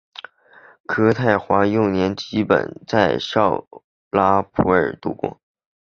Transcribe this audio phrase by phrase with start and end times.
[0.87, 3.67] 柯棣华幼年基本在绍
[4.09, 5.39] 拉普尔度过。